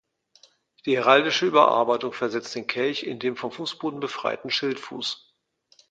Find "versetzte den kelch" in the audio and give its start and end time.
2.11-3.03